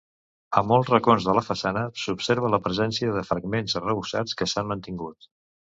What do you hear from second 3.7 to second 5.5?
arrebossats que s'han mantingut.